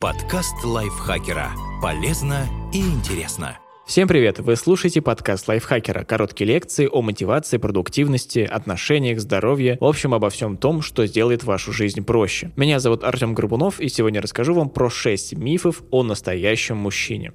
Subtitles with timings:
[0.00, 1.50] Подкаст лайфхакера.
[1.82, 3.58] Полезно и интересно.
[3.84, 4.38] Всем привет!
[4.38, 6.04] Вы слушаете подкаст лайфхакера.
[6.04, 11.72] Короткие лекции о мотивации, продуктивности, отношениях, здоровье, в общем, обо всем том, что сделает вашу
[11.72, 12.52] жизнь проще.
[12.54, 17.32] Меня зовут Артем Горбунов, и сегодня расскажу вам про 6 мифов о настоящем мужчине.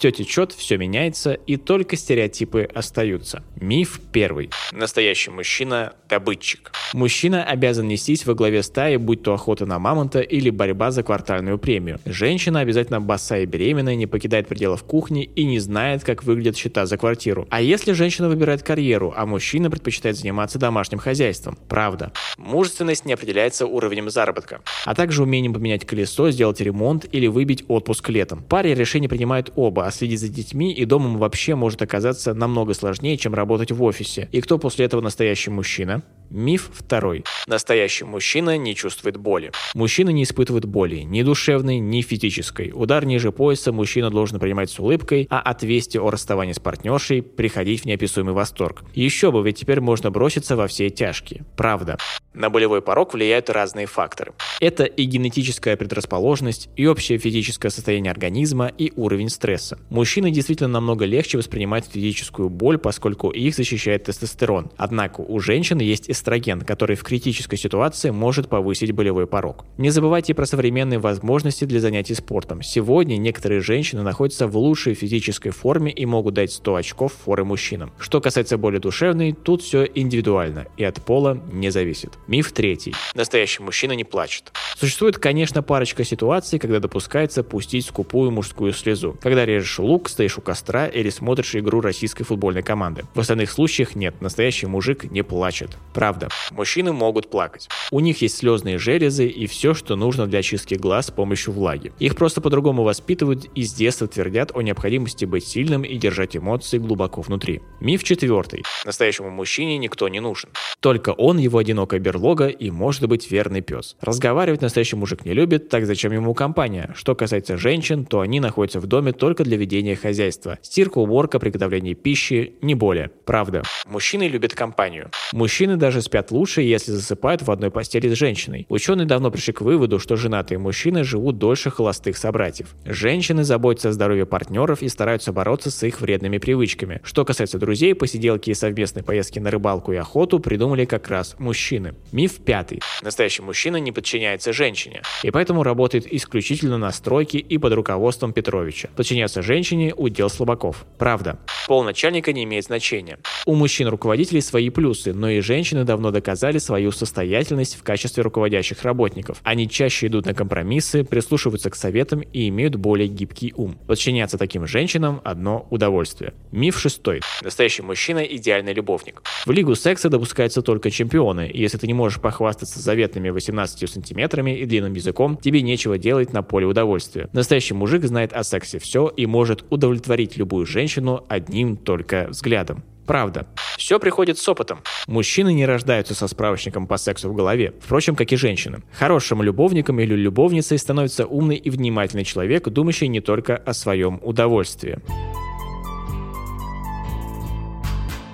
[0.00, 3.42] Все течет, все меняется, и только стереотипы остаются.
[3.60, 4.48] Миф первый.
[4.72, 6.72] Настоящий мужчина– добытчик.
[6.94, 11.58] Мужчина обязан нестись во главе стаи, будь то охота на мамонта или борьба за квартальную
[11.58, 12.00] премию.
[12.06, 16.86] Женщина обязательно босая и беременная, не покидает пределов кухни и не знает, как выглядят счета
[16.86, 17.46] за квартиру.
[17.50, 21.58] А если женщина выбирает карьеру, а мужчина предпочитает заниматься домашним хозяйством?
[21.68, 22.10] Правда.
[22.38, 28.08] Мужественность не определяется уровнем заработка, а также умением поменять колесо, сделать ремонт или выбить отпуск
[28.08, 28.42] летом.
[28.42, 33.16] Паре решение принимают оба, а следить за детьми и домом вообще может оказаться намного сложнее,
[33.16, 34.28] чем работать в офисе.
[34.30, 36.02] И кто после этого настоящий мужчина?
[36.30, 37.24] Миф второй.
[37.48, 39.50] Настоящий мужчина не чувствует боли.
[39.74, 42.70] Мужчина не испытывает боли, ни душевной, ни физической.
[42.72, 47.22] Удар ниже пояса мужчина должен принимать с улыбкой, а от вести о расставании с партнершей
[47.22, 48.84] приходить в неописуемый восторг.
[48.94, 51.44] Еще бы, ведь теперь можно броситься во все тяжкие.
[51.56, 51.98] Правда.
[52.32, 54.32] На болевой порог влияют разные факторы.
[54.60, 59.80] Это и генетическая предрасположенность, и общее физическое состояние организма, и уровень стресса.
[59.90, 64.70] Мужчины действительно намного легче воспринимать физическую боль, поскольку их защищает тестостерон.
[64.76, 69.64] Однако у женщин есть эстроген, который в критической ситуации может повысить болевой порог.
[69.78, 72.62] Не забывайте про современные возможности для занятий спортом.
[72.62, 77.92] Сегодня некоторые женщины находятся в лучшей физической форме и могут дать 100 очков форы мужчинам.
[77.98, 82.12] Что касается боли душевной, тут все индивидуально и от пола не зависит.
[82.26, 82.94] Миф третий.
[83.14, 84.52] Настоящий мужчина не плачет.
[84.78, 89.16] Существует, конечно, парочка ситуаций, когда допускается пустить скупую мужскую слезу.
[89.22, 93.04] Когда режешь лук, стоишь у костра или смотришь игру российской футбольной команды.
[93.14, 95.76] В остальных случаях нет, настоящий мужик не плачет.
[95.94, 96.09] Правда.
[96.50, 97.68] Мужчины могут плакать.
[97.90, 101.92] У них есть слезные железы и все, что нужно для очистки глаз с помощью влаги.
[101.98, 106.78] Их просто по-другому воспитывают и с детства твердят о необходимости быть сильным и держать эмоции
[106.78, 107.60] глубоко внутри.
[107.80, 108.64] Миф четвертый.
[108.84, 110.50] Настоящему мужчине никто не нужен.
[110.80, 113.96] Только он, его одинокая берлога и может быть верный пес.
[114.00, 116.92] Разговаривать настоящий мужик не любит, так зачем ему компания?
[116.96, 120.58] Что касается женщин, то они находятся в доме только для ведения хозяйства.
[120.62, 123.10] Стирка, уборка, приготовление пищи, не более.
[123.24, 123.62] Правда.
[123.86, 125.10] Мужчины любят компанию.
[125.32, 128.66] Мужчины даже спят лучше, если засыпают в одной постели с женщиной.
[128.68, 132.68] Ученые давно пришли к выводу, что женатые мужчины живут дольше холостых собратьев.
[132.84, 137.00] Женщины заботятся о здоровье партнеров и стараются бороться с их вредными привычками.
[137.02, 141.94] Что касается друзей, посиделки и совместной поездки на рыбалку и охоту придумали как раз мужчины.
[142.12, 142.80] Миф пятый.
[143.02, 148.88] Настоящий мужчина не подчиняется женщине, и поэтому работает исключительно на стройке и под руководством Петровича.
[148.96, 150.84] Подчиняться женщине– удел слабаков.
[150.98, 151.38] Правда.
[151.66, 153.18] Пол начальника не имеет значения.
[153.46, 159.40] У мужчин-руководителей свои плюсы, но и женщины давно доказали свою состоятельность в качестве руководящих работников.
[159.44, 163.78] Они чаще идут на компромиссы, прислушиваются к советам и имеют более гибкий ум.
[163.86, 166.32] Подчиняться таким женщинам– одно удовольствие.
[166.50, 167.20] Миф шестой.
[167.42, 169.22] Настоящий мужчина– идеальный любовник.
[169.46, 174.56] В лигу секса допускаются только чемпионы, и если ты не можешь похвастаться заветными 18 сантиметрами
[174.56, 177.28] и длинным языком, тебе нечего делать на поле удовольствия.
[177.32, 182.84] Настоящий мужик знает о сексе все и может удовлетворить любую женщину одним только взглядом.
[183.06, 183.48] Правда.
[183.76, 184.78] Все приходит с опытом.
[185.08, 188.82] Мужчины не рождаются со справочником по сексу в голове, впрочем, как и женщины.
[188.92, 195.00] Хорошим любовником или любовницей становится умный и внимательный человек, думающий не только о своем удовольствии.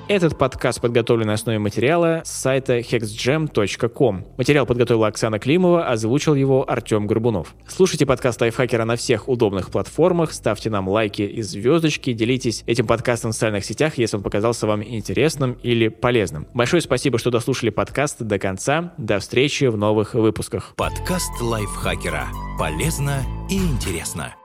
[0.08, 4.24] Этот подкаст подготовлен на основе материала с сайта hexgem.com.
[4.36, 7.56] Материал подготовила Оксана Климова, озвучил его Артем Горбунов.
[7.66, 13.32] Слушайте подкаст Лайфхакера на всех удобных платформах, ставьте нам лайки и звездочки, делитесь этим подкастом
[13.32, 16.46] в социальных сетях, если он показался вам интересным или полезным.
[16.54, 18.94] Большое спасибо, что дослушали подкаст до конца.
[18.98, 20.74] До встречи в новых выпусках.
[20.76, 22.28] Подкаст Лайфхакера.
[22.60, 24.36] Полезно и интересно.